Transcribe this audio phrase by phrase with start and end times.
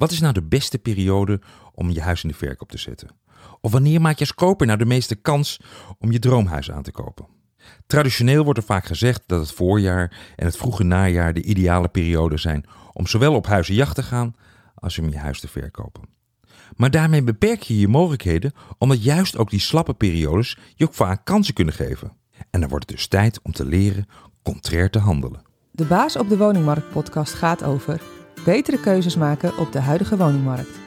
[0.00, 1.40] Wat is nou de beste periode
[1.74, 3.08] om je huis in de verkoop te zetten?
[3.60, 5.60] Of wanneer maak je als koper nou de meeste kans
[5.98, 7.26] om je droomhuis aan te kopen?
[7.86, 12.36] Traditioneel wordt er vaak gezegd dat het voorjaar en het vroege najaar de ideale periode
[12.36, 14.34] zijn om zowel op huizenjacht te gaan
[14.74, 16.02] als om je huis te verkopen.
[16.76, 21.24] Maar daarmee beperk je je mogelijkheden, omdat juist ook die slappe periodes je ook vaak
[21.24, 22.12] kansen kunnen geven.
[22.50, 24.06] En dan wordt het dus tijd om te leren
[24.42, 25.42] contrair te handelen.
[25.70, 28.00] De Baas op de Woningmarkt podcast gaat over
[28.44, 30.78] betere keuzes maken op de huidige woningmarkt.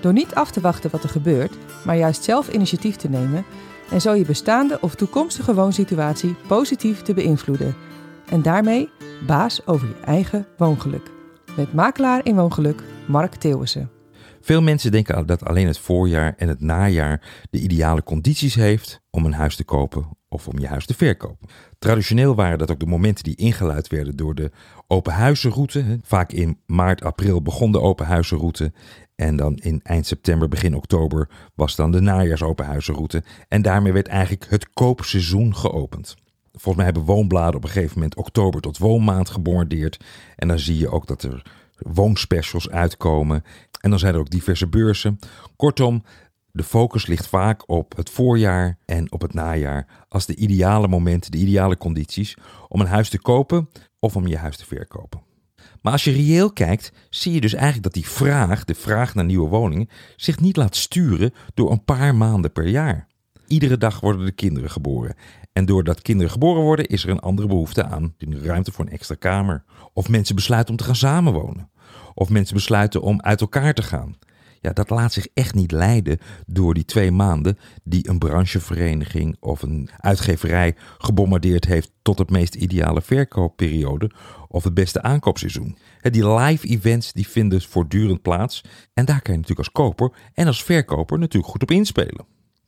[0.00, 3.44] Door niet af te wachten wat er gebeurt, maar juist zelf initiatief te nemen
[3.90, 7.74] en zo je bestaande of toekomstige woonsituatie positief te beïnvloeden.
[8.28, 8.88] En daarmee
[9.26, 11.10] baas over je eigen woongeluk.
[11.56, 13.90] Met makelaar in woongeluk Mark Theeuwissen.
[14.40, 19.24] Veel mensen denken dat alleen het voorjaar en het najaar de ideale condities heeft om
[19.24, 21.48] een huis te kopen of om je huis te verkopen.
[21.78, 24.50] Traditioneel waren dat ook de momenten die ingeluid werden door de
[24.86, 25.98] open huizenroute.
[26.02, 28.72] Vaak in maart, april begon de open huizenroute
[29.14, 33.22] en dan in eind september, begin oktober was dan de najaars open huizenroute.
[33.48, 36.16] En daarmee werd eigenlijk het koopseizoen geopend.
[36.52, 40.04] Volgens mij hebben woonbladen op een gegeven moment oktober tot woonmaand gebombardeerd.
[40.36, 41.42] En dan zie je ook dat er
[41.78, 43.44] woonspecials uitkomen.
[43.80, 45.18] En dan zijn er ook diverse beurzen.
[45.56, 46.02] Kortom,
[46.56, 51.30] de focus ligt vaak op het voorjaar en op het najaar als de ideale momenten,
[51.30, 52.36] de ideale condities
[52.68, 53.68] om een huis te kopen
[53.98, 55.20] of om je huis te verkopen.
[55.82, 59.24] Maar als je reëel kijkt, zie je dus eigenlijk dat die vraag, de vraag naar
[59.24, 63.06] nieuwe woningen, zich niet laat sturen door een paar maanden per jaar.
[63.46, 65.14] Iedere dag worden de kinderen geboren.
[65.52, 69.14] En doordat kinderen geboren worden, is er een andere behoefte aan ruimte voor een extra
[69.14, 69.64] kamer.
[69.92, 71.70] Of mensen besluiten om te gaan samenwonen.
[72.14, 74.16] Of mensen besluiten om uit elkaar te gaan.
[74.66, 79.62] Ja, dat laat zich echt niet leiden door die twee maanden die een branchevereniging of
[79.62, 84.10] een uitgeverij gebombardeerd heeft tot het meest ideale verkoopperiode
[84.48, 85.76] of het beste aankoopseizoen.
[86.00, 88.60] Die live events die vinden voortdurend plaats
[88.94, 92.26] en daar kan je natuurlijk als koper en als verkoper natuurlijk goed op inspelen.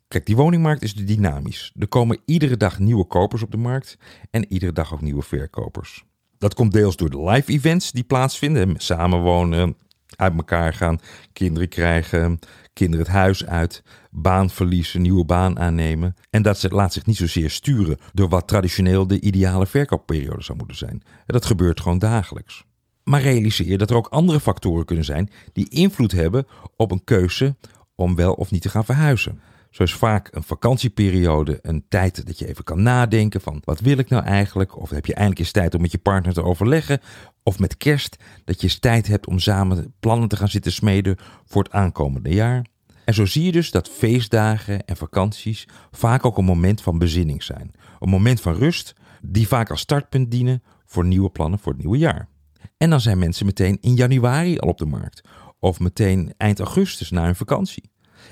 [0.09, 1.73] Kijk, die woningmarkt is dynamisch.
[1.79, 3.99] Er komen iedere dag nieuwe kopers op de markt
[4.31, 6.05] en iedere dag ook nieuwe verkopers.
[6.39, 9.77] Dat komt deels door de live events die plaatsvinden, samenwonen,
[10.17, 10.99] uit elkaar gaan,
[11.33, 12.39] kinderen krijgen,
[12.73, 16.17] kinderen het huis uit, baan verliezen, nieuwe baan aannemen.
[16.31, 20.77] En dat laat zich niet zozeer sturen door wat traditioneel de ideale verkoopperiode zou moeten
[20.77, 21.03] zijn.
[21.27, 22.65] Dat gebeurt gewoon dagelijks.
[23.05, 26.47] Maar realiseer dat er ook andere factoren kunnen zijn die invloed hebben
[26.77, 27.57] op een keuze
[27.95, 29.41] om wel of niet te gaan verhuizen.
[29.71, 33.99] Zo is vaak een vakantieperiode een tijd dat je even kan nadenken van wat wil
[33.99, 34.81] ik nou eigenlijk?
[34.81, 37.01] Of heb je eindelijk eens tijd om met je partner te overleggen?
[37.43, 41.17] Of met kerst dat je eens tijd hebt om samen plannen te gaan zitten smeden
[41.45, 42.67] voor het aankomende jaar.
[43.05, 47.43] En zo zie je dus dat feestdagen en vakanties vaak ook een moment van bezinning
[47.43, 47.73] zijn.
[47.99, 51.99] Een moment van rust die vaak als startpunt dienen voor nieuwe plannen voor het nieuwe
[51.99, 52.29] jaar.
[52.77, 55.29] En dan zijn mensen meteen in januari al op de markt.
[55.59, 57.91] Of meteen eind augustus na hun vakantie.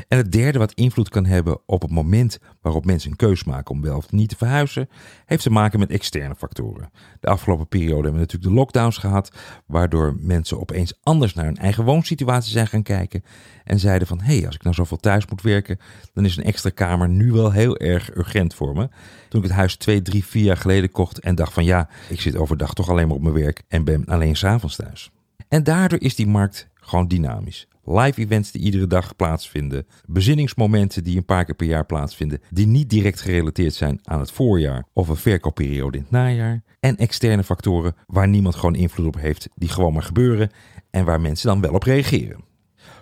[0.08, 3.74] En het derde wat invloed kan hebben op het moment waarop mensen een keus maken
[3.74, 4.88] om wel of niet te verhuizen,
[5.26, 6.90] heeft te maken met externe factoren.
[7.20, 9.30] De afgelopen periode hebben we natuurlijk de lockdowns gehad,
[9.66, 13.24] waardoor mensen opeens anders naar hun eigen woonsituatie zijn gaan kijken
[13.64, 15.78] en zeiden van hé, hey, als ik nou zoveel thuis moet werken,
[16.12, 18.88] dan is een extra kamer nu wel heel erg urgent voor me.
[19.28, 22.20] Toen ik het huis twee, drie, vier jaar geleden kocht en dacht van ja, ik
[22.20, 25.10] zit overdag toch alleen maar op mijn werk en ben alleen s'avonds thuis.
[25.48, 31.16] En daardoor is die markt gewoon dynamisch live events die iedere dag plaatsvinden, bezinningsmomenten die
[31.16, 35.08] een paar keer per jaar plaatsvinden, die niet direct gerelateerd zijn aan het voorjaar of
[35.08, 39.68] een verkoopperiode in het najaar, en externe factoren waar niemand gewoon invloed op heeft, die
[39.68, 40.50] gewoon maar gebeuren
[40.90, 42.44] en waar mensen dan wel op reageren.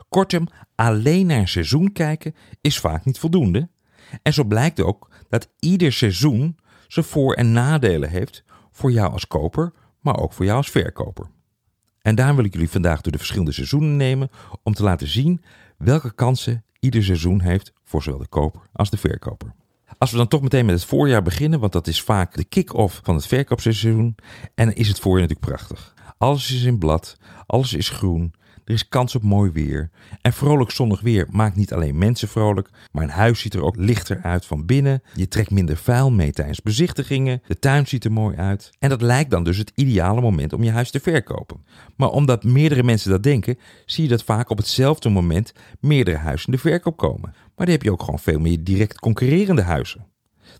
[0.08, 3.68] Kortom, alleen naar seizoen kijken is vaak niet voldoende.
[4.22, 6.56] En zo blijkt ook dat ieder seizoen
[6.88, 11.26] zijn voor- en nadelen heeft voor jou als koper, maar ook voor jou als verkoper.
[12.04, 14.30] En daar wil ik jullie vandaag door de verschillende seizoenen nemen
[14.62, 15.44] om te laten zien
[15.78, 19.54] welke kansen ieder seizoen heeft voor zowel de koper als de verkoper.
[19.98, 23.00] Als we dan toch meteen met het voorjaar beginnen, want dat is vaak de kick-off
[23.02, 24.14] van het verkoopseizoen,
[24.54, 25.94] en is het voorjaar natuurlijk prachtig.
[26.18, 27.16] Alles is in blad,
[27.46, 29.90] alles is groen, er is kans op mooi weer.
[30.20, 33.76] En vrolijk zonnig weer maakt niet alleen mensen vrolijk, maar een huis ziet er ook
[33.76, 35.02] lichter uit van binnen.
[35.14, 37.42] Je trekt minder vuil mee tijdens bezichtigingen.
[37.46, 38.70] De tuin ziet er mooi uit.
[38.78, 41.64] En dat lijkt dan dus het ideale moment om je huis te verkopen.
[41.96, 46.46] Maar omdat meerdere mensen dat denken, zie je dat vaak op hetzelfde moment meerdere huizen
[46.46, 47.30] in de verkoop komen.
[47.32, 50.13] Maar dan heb je ook gewoon veel meer direct concurrerende huizen.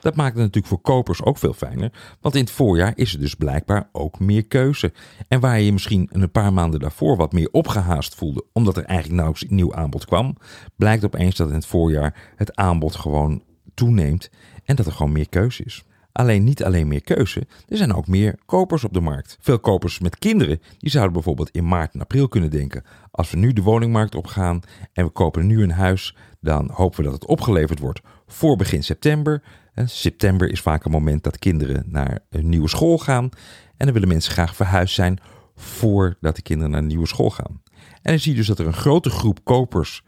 [0.05, 3.21] Dat maakt het natuurlijk voor kopers ook veel fijner, want in het voorjaar is er
[3.21, 4.93] dus blijkbaar ook meer keuze.
[5.29, 8.85] En waar je je misschien een paar maanden daarvoor wat meer opgehaast voelde, omdat er
[8.85, 10.37] eigenlijk nauwelijks nieuw aanbod kwam,
[10.77, 13.43] blijkt opeens dat in het voorjaar het aanbod gewoon
[13.75, 14.31] toeneemt
[14.65, 15.85] en dat er gewoon meer keuze is.
[16.13, 19.39] Alleen niet alleen meer keuze, er zijn ook meer kopers op de markt.
[19.41, 22.85] Veel kopers met kinderen, die zouden bijvoorbeeld in maart en april kunnen denken.
[23.11, 24.61] Als we nu de woningmarkt opgaan
[24.93, 28.83] en we kopen nu een huis, dan hopen we dat het opgeleverd wordt voor begin
[28.83, 29.43] september.
[29.85, 33.29] September is vaak een moment dat kinderen naar een nieuwe school gaan.
[33.77, 35.19] En dan willen mensen graag verhuisd zijn
[35.57, 37.63] voordat de kinderen naar een nieuwe school gaan.
[37.75, 40.03] En dan zie je dus dat er een grote groep kopers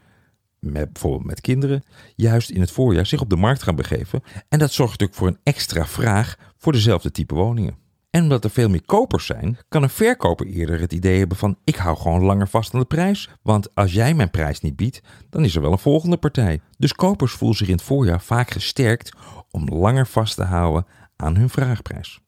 [0.59, 1.85] met, bijvoorbeeld met kinderen,
[2.15, 4.23] juist in het voorjaar zich op de markt gaan begeven.
[4.49, 7.86] En dat zorgt natuurlijk voor een extra vraag voor dezelfde type woningen.
[8.17, 11.59] En omdat er veel meer kopers zijn, kan een verkoper eerder het idee hebben van
[11.65, 13.31] ik hou gewoon langer vast aan de prijs.
[13.43, 16.61] Want als jij mijn prijs niet biedt, dan is er wel een volgende partij.
[16.79, 19.17] Dus kopers voelen zich in het voorjaar vaak gesterkt
[19.51, 20.87] om langer vast te houden
[21.17, 22.21] aan hun vraagprijs.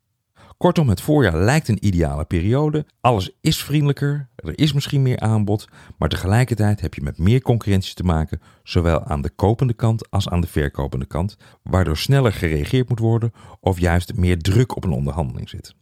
[0.58, 2.86] Kortom, het voorjaar lijkt een ideale periode.
[3.00, 5.68] Alles is vriendelijker, er is misschien meer aanbod,
[5.98, 10.28] maar tegelijkertijd heb je met meer concurrentie te maken, zowel aan de kopende kant als
[10.28, 14.92] aan de verkopende kant, waardoor sneller gereageerd moet worden of juist meer druk op een
[14.92, 15.74] onderhandeling zit.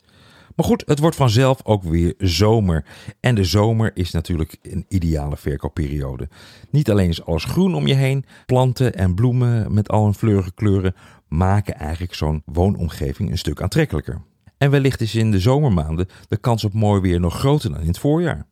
[0.57, 2.85] Maar goed, het wordt vanzelf ook weer zomer.
[3.21, 6.29] En de zomer is natuurlijk een ideale verkoopperiode.
[6.71, 10.55] Niet alleen is alles groen om je heen, planten en bloemen met al hun fleurige
[10.55, 10.95] kleuren
[11.29, 14.21] maken eigenlijk zo'n woonomgeving een stuk aantrekkelijker.
[14.59, 17.87] En wellicht is in de zomermaanden de kans op mooi weer nog groter dan in
[17.87, 18.47] het voorjaar.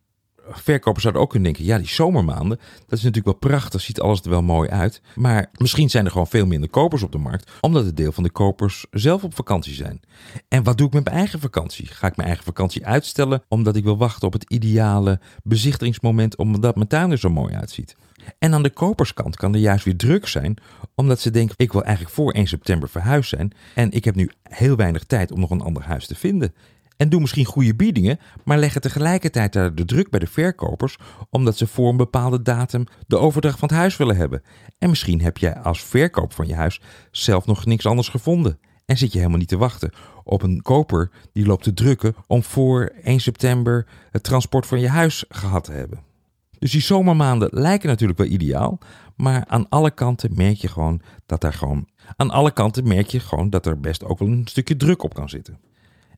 [0.49, 2.57] Verkopers zouden ook kunnen denken, ja die zomermaanden,
[2.87, 5.01] dat is natuurlijk wel prachtig, ziet alles er wel mooi uit.
[5.15, 8.23] Maar misschien zijn er gewoon veel minder kopers op de markt, omdat het deel van
[8.23, 10.01] de kopers zelf op vakantie zijn.
[10.47, 11.87] En wat doe ik met mijn eigen vakantie?
[11.87, 16.75] Ga ik mijn eigen vakantie uitstellen omdat ik wil wachten op het ideale bezichtigingsmoment omdat
[16.75, 17.95] mijn tuin er zo mooi uitziet?
[18.39, 20.57] En aan de koperskant kan er juist weer druk zijn,
[20.95, 24.31] omdat ze denken: ik wil eigenlijk voor 1 september verhuisd zijn en ik heb nu
[24.43, 26.53] heel weinig tijd om nog een ander huis te vinden.
[26.97, 30.97] En doe misschien goede biedingen, maar leggen tegelijkertijd daar de druk bij de verkopers,
[31.29, 34.41] omdat ze voor een bepaalde datum de overdracht van het huis willen hebben.
[34.77, 36.81] En misschien heb jij als verkoop van je huis
[37.11, 38.59] zelf nog niks anders gevonden.
[38.85, 39.91] En zit je helemaal niet te wachten
[40.23, 44.89] op een koper die loopt te drukken om voor 1 september het transport van je
[44.89, 46.14] huis gehad te hebben.
[46.59, 48.79] Dus die zomermaanden lijken natuurlijk wel ideaal,
[49.15, 53.19] maar aan alle kanten merk je gewoon dat daar gewoon aan alle kanten merk je
[53.19, 55.59] gewoon dat er best ook wel een stukje druk op kan zitten.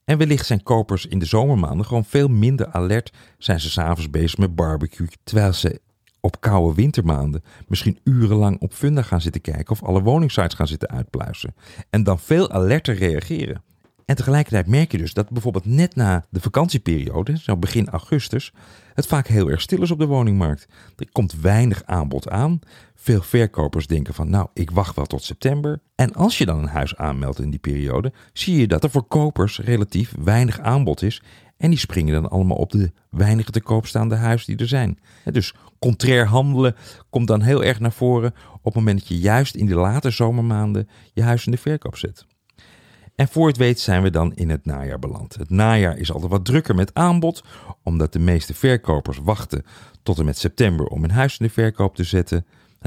[0.06, 4.38] En wellicht zijn kopers in de zomermaanden gewoon veel minder alert, zijn ze s'avonds bezig
[4.38, 5.82] met barbecue, terwijl ze
[6.20, 10.90] op koude wintermaanden misschien urenlang op Funda gaan zitten kijken of alle woningsites gaan zitten
[10.90, 11.56] uitpluizen.
[11.90, 13.64] En dan veel alerter reageren.
[14.08, 18.54] En tegelijkertijd merk je dus dat bijvoorbeeld net na de vakantieperiode, zo begin augustus,
[18.94, 20.68] het vaak heel erg stil is op de woningmarkt.
[20.96, 22.60] Er komt weinig aanbod aan.
[22.96, 25.80] Veel verkopers denken van nou, ik wacht wel tot september.
[25.96, 29.04] En als je dan een huis aanmeldt in die periode, zie je dat er voor
[29.04, 31.22] kopers relatief weinig aanbod is.
[31.58, 35.00] En die springen dan allemaal op de weinige te koop staande huizen die er zijn.
[35.24, 36.76] Dus contrair handelen
[37.10, 40.10] komt dan heel erg naar voren op het moment dat je juist in de late
[40.10, 42.26] zomermaanden je huis in de verkoop zet.
[43.18, 45.36] En voor het weet zijn we dan in het najaar beland.
[45.36, 47.44] Het najaar is altijd wat drukker met aanbod,
[47.84, 49.66] omdat de meeste verkopers wachten
[50.04, 52.46] tot en met september om hun huis in de verkoop te zetten.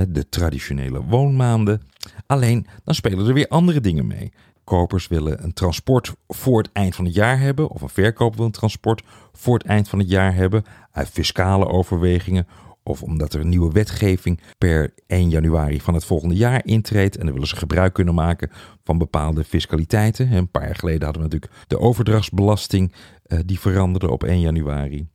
[0.08, 1.82] De traditionele woonmaanden.
[2.26, 4.32] Alleen dan spelen er weer andere dingen mee.
[4.64, 8.46] Kopers willen een transport voor het eind van het jaar hebben, of een verkoper wil
[8.46, 12.46] een transport voor het eind van het jaar hebben, uit fiscale overwegingen
[12.82, 17.16] of omdat er een nieuwe wetgeving per 1 januari van het volgende jaar intreedt.
[17.16, 18.50] En dan willen ze gebruik kunnen maken
[18.84, 20.32] van bepaalde fiscaliteiten.
[20.32, 22.92] Een paar jaar geleden hadden we natuurlijk de overdrachtsbelasting,
[23.26, 25.06] uh, die veranderde op 1 januari.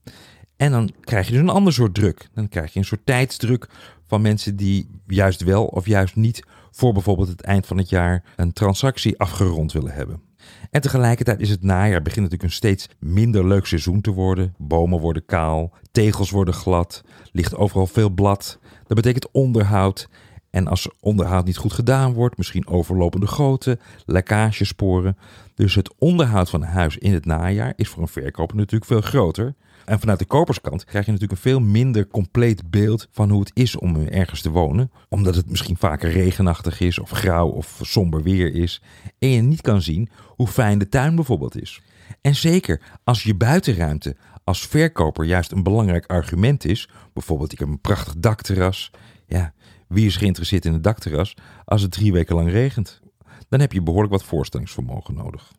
[0.58, 2.28] En dan krijg je dus een ander soort druk.
[2.34, 3.70] Dan krijg je een soort tijdsdruk
[4.08, 8.24] van mensen die juist wel of juist niet voor bijvoorbeeld het eind van het jaar
[8.36, 10.22] een transactie afgerond willen hebben.
[10.72, 14.54] En tegelijkertijd is het najaar begint natuurlijk een steeds minder leuk seizoen te worden.
[14.58, 18.60] Bomen worden kaal, tegels worden glad, ligt overal veel blad.
[18.88, 20.10] Dat betekent onderhoud.
[20.50, 25.18] En als onderhoud niet goed gedaan wordt, misschien overlopende grootte, lekkagesporen.
[25.56, 29.02] Dus het onderhoud van een huis in het najaar is voor een verkoper natuurlijk veel
[29.02, 29.56] groter.
[29.86, 33.52] En vanuit de koperskant krijg je natuurlijk een veel minder compleet beeld van hoe het
[33.54, 34.92] is om ergens te wonen.
[35.10, 38.82] Omdat het misschien vaker regenachtig is of grauw of somber weer is.
[39.20, 41.82] En je niet kan zien hoe fijn de tuin bijvoorbeeld is.
[42.22, 46.90] En zeker als je buitenruimte als verkoper juist een belangrijk argument is.
[47.14, 48.92] Bijvoorbeeld ik heb een prachtig dakterras.
[49.28, 49.54] Ja,
[49.88, 51.36] wie is geïnteresseerd in een dakterras
[51.66, 53.02] als het drie weken lang regent?
[53.50, 55.52] Dan heb je behoorlijk wat voorstellingsvermogen nodig.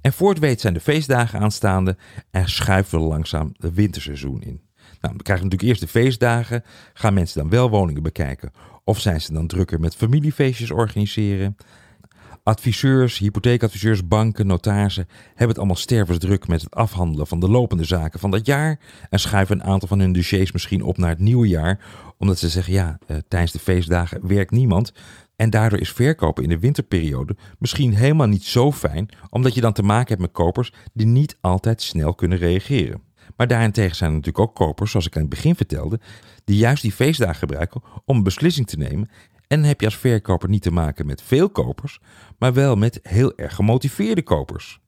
[0.00, 1.96] En voor het weet zijn de feestdagen aanstaande
[2.30, 4.60] en schuiven we langzaam het winterseizoen in.
[5.00, 6.64] Nou, dan krijgen we natuurlijk eerst de feestdagen.
[6.92, 8.52] Gaan mensen dan wel woningen bekijken?
[8.84, 11.56] Of zijn ze dan drukker met familiefeestjes organiseren?
[12.42, 18.20] Adviseurs, hypotheekadviseurs, banken, notarissen hebben het allemaal stervensdruk met het afhandelen van de lopende zaken
[18.20, 18.78] van dat jaar.
[19.10, 21.78] En schuiven een aantal van hun dossiers misschien op naar het nieuwe jaar.
[22.18, 24.92] Omdat ze zeggen, ja, eh, tijdens de feestdagen werkt niemand.
[25.36, 29.72] En daardoor is verkopen in de winterperiode misschien helemaal niet zo fijn, omdat je dan
[29.72, 33.02] te maken hebt met kopers die niet altijd snel kunnen reageren.
[33.36, 36.00] Maar daarentegen zijn er natuurlijk ook kopers, zoals ik aan het begin vertelde,
[36.44, 39.08] die juist die feestdagen gebruiken om een beslissing te nemen.
[39.46, 42.00] En dan heb je als verkoper niet te maken met veel kopers,
[42.38, 44.80] maar wel met heel erg gemotiveerde kopers.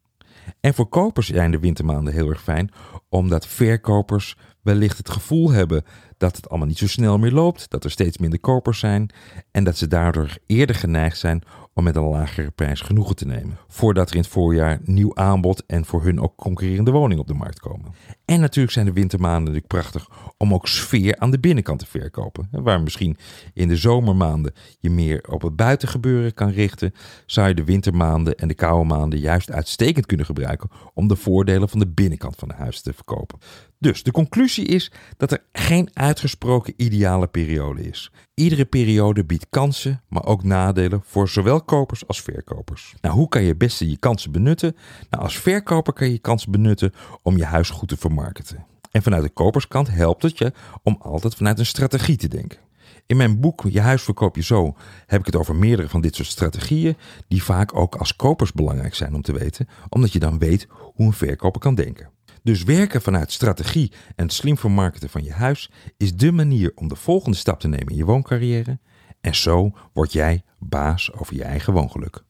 [0.61, 2.71] En voor kopers zijn de wintermaanden heel erg fijn,
[3.09, 4.37] omdat verkopers
[4.69, 5.85] wellicht het gevoel hebben
[6.17, 9.11] dat het allemaal niet zo snel meer loopt, dat er steeds minder kopers zijn
[9.51, 11.43] en dat ze daardoor eerder geneigd zijn
[11.75, 13.59] om met een lagere prijs genoegen te nemen.
[13.69, 17.35] Voordat er in het voorjaar nieuw aanbod en voor hun ook concurrerende woningen op de
[17.35, 17.93] markt komen.
[18.25, 22.49] En natuurlijk zijn de wintermaanden natuurlijk prachtig om ook sfeer aan de binnenkant te verkopen.
[22.51, 23.17] Waar misschien
[23.55, 26.95] in de zomermaanden je meer op het buitengebeuren kan richten,
[27.27, 31.69] zou je de wintermaanden en de koude maanden juist uitstekend kunnen gebruiken om de voordelen
[31.69, 33.39] van de binnenkant van de huis te verkopen.
[33.81, 38.13] Dus de conclusie is dat er geen uitgesproken ideale periode is.
[38.35, 42.95] Iedere periode biedt kansen, maar ook nadelen voor zowel kopers als verkopers.
[43.01, 44.77] Nou, hoe kan je het beste je kansen benutten?
[45.11, 46.93] Nou, als verkoper kan je je kansen benutten
[47.23, 48.67] om je huis goed te vermarkten.
[48.91, 52.59] En vanuit de koperskant helpt het je om altijd vanuit een strategie te denken.
[53.07, 56.15] In mijn boek Je huis verkoop je zo heb ik het over meerdere van dit
[56.15, 56.97] soort strategieën,
[57.29, 61.07] die vaak ook als kopers belangrijk zijn om te weten, omdat je dan weet hoe
[61.07, 62.11] een verkoper kan denken.
[62.49, 66.97] Dus werken vanuit strategie en slim vermarkten van je huis is de manier om de
[66.97, 68.79] volgende stap te nemen in je wooncarrière.
[69.21, 72.25] En zo word jij baas over je eigen woongeluk.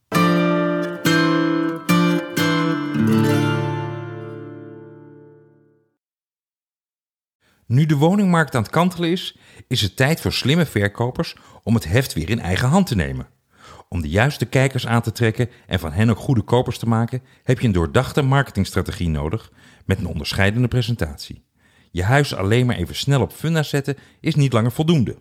[7.65, 11.85] Nu de woningmarkt aan het kantelen is, is het tijd voor slimme verkopers om het
[11.85, 13.27] heft weer in eigen hand te nemen.
[13.91, 17.21] Om de juiste kijkers aan te trekken en van hen ook goede kopers te maken,
[17.43, 19.51] heb je een doordachte marketingstrategie nodig
[19.85, 21.45] met een onderscheidende presentatie.
[21.91, 25.17] Je huis alleen maar even snel op funda zetten is niet langer voldoende.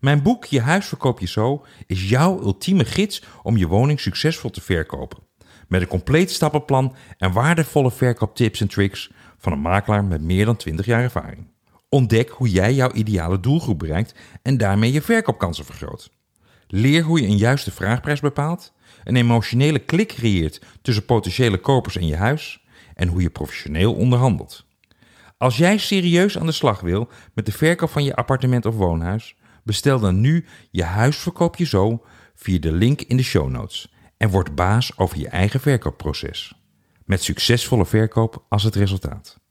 [0.00, 4.50] Mijn boek Je huis verkoop je zo is jouw ultieme gids om je woning succesvol
[4.50, 5.22] te verkopen.
[5.68, 10.56] Met een compleet stappenplan en waardevolle verkooptips en tricks van een makelaar met meer dan
[10.56, 11.50] 20 jaar ervaring.
[11.88, 16.10] Ontdek hoe jij jouw ideale doelgroep bereikt en daarmee je verkoopkansen vergroot.
[16.74, 18.72] Leer hoe je een juiste vraagprijs bepaalt,
[19.04, 22.64] een emotionele klik creëert tussen potentiële kopers en je huis
[22.94, 24.66] en hoe je professioneel onderhandelt.
[25.38, 29.36] Als jij serieus aan de slag wil met de verkoop van je appartement of woonhuis,
[29.62, 34.30] bestel dan nu je huisverkoop je zo via de link in de show notes en
[34.30, 36.54] word baas over je eigen verkoopproces.
[37.04, 39.41] Met succesvolle verkoop als het resultaat.